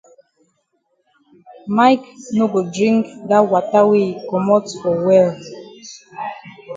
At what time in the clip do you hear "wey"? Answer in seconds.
3.89-4.05